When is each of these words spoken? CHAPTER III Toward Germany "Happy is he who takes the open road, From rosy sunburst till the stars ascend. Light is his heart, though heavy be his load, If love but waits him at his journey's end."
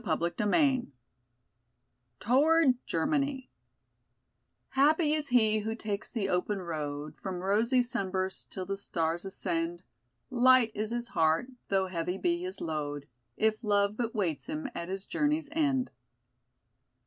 CHAPTER 0.03 0.33
III 0.49 0.87
Toward 2.19 2.73
Germany 2.87 3.51
"Happy 4.69 5.13
is 5.13 5.27
he 5.27 5.59
who 5.59 5.75
takes 5.75 6.09
the 6.09 6.27
open 6.27 6.57
road, 6.57 7.13
From 7.21 7.35
rosy 7.41 7.83
sunburst 7.83 8.51
till 8.51 8.65
the 8.65 8.77
stars 8.77 9.25
ascend. 9.25 9.83
Light 10.31 10.71
is 10.73 10.89
his 10.89 11.09
heart, 11.09 11.49
though 11.67 11.85
heavy 11.85 12.17
be 12.17 12.41
his 12.41 12.59
load, 12.59 13.07
If 13.37 13.63
love 13.63 13.95
but 13.95 14.15
waits 14.15 14.47
him 14.47 14.67
at 14.73 14.89
his 14.89 15.05
journey's 15.05 15.49
end." 15.51 15.91